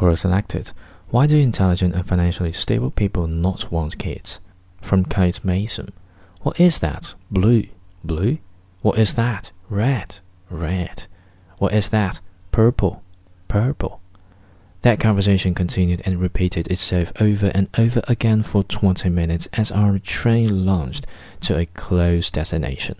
[0.00, 0.72] Quora selected,
[1.10, 4.40] Why do intelligent and financially stable people not want kids?
[4.80, 5.92] From Kaite Mason.
[6.40, 7.14] What is that?
[7.30, 7.64] Blue.
[8.02, 8.38] Blue?
[8.80, 9.50] What is that?
[9.68, 10.20] Red.
[10.48, 11.06] Red.
[11.58, 12.20] What is that?
[12.50, 13.02] Purple.
[13.46, 14.00] Purple.
[14.80, 19.98] That conversation continued and repeated itself over and over again for 20 minutes as our
[19.98, 21.06] train launched
[21.42, 22.96] to a close destination.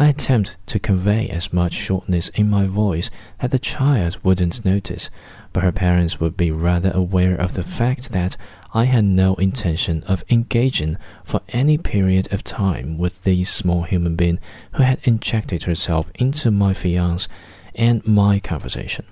[0.00, 3.10] I attempt to convey as much shortness in my voice
[3.40, 5.10] that the child wouldn't notice,
[5.52, 8.36] but her parents would be rather aware of the fact that
[8.72, 14.14] I had no intention of engaging for any period of time with this small human
[14.14, 14.38] being
[14.74, 17.28] who had injected herself into my fiance
[17.74, 19.04] and my conversation.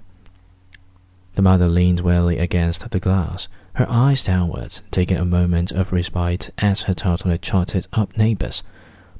[1.34, 6.50] The mother leaned wearily against the glass, her eyes downwards, taking a moment of respite
[6.58, 8.62] as her toddler trotted up neighbors.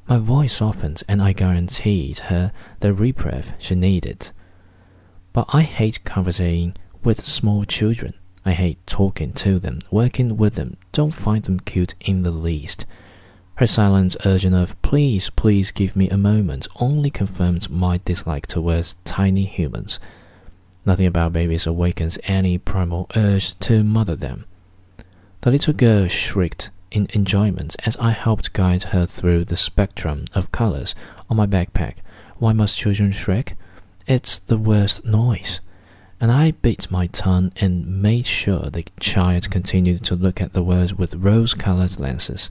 [0.07, 4.31] My voice softened, and I guaranteed her the reprieve she needed.
[5.33, 8.13] But I hate conversing with small children.
[8.45, 12.85] I hate talking to them, working with them, don't find them cute in the least.
[13.55, 18.95] Her silent urging of, please, please give me a moment, only confirmed my dislike towards
[19.03, 19.99] tiny humans.
[20.85, 24.45] Nothing about babies awakens any primal urge to mother them.
[25.41, 30.51] The little girl shrieked in enjoyment as I helped guide her through the spectrum of
[30.51, 30.95] colors
[31.29, 31.97] on my backpack.
[32.37, 33.55] Why must children shriek?
[34.07, 35.59] It's the worst noise.
[36.19, 40.63] And I bit my tongue and made sure the child continued to look at the
[40.63, 42.49] words with rose colored lenses.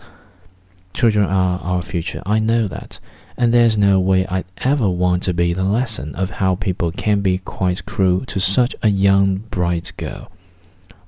[0.93, 3.01] Children are our future, I know that
[3.37, 7.21] and there's no way I'd ever want to be the lesson of how people can
[7.21, 10.31] be quite cruel to such a young, bright girl.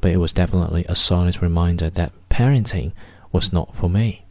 [0.00, 2.92] But it was definitely a solid reminder that parenting
[3.32, 4.24] was not for me.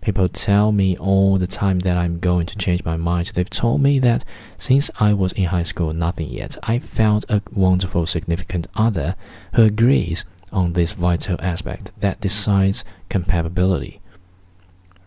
[0.00, 3.28] People tell me all the time that I'm going to change my mind.
[3.28, 4.24] They've told me that
[4.56, 9.16] since I was in high school, nothing yet, I found a wonderful, significant other
[9.54, 14.00] who agrees on this vital aspect that decides compatibility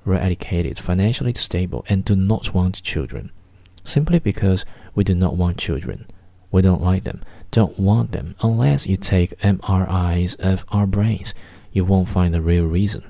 [0.06, 3.32] We're educated, financially stable, and do not want children.
[3.86, 6.08] Simply because we do not want children.
[6.52, 8.36] We don't like them, don't want them.
[8.42, 11.34] Unless you take MRIs of our brains,
[11.72, 13.04] you won't find the real reason.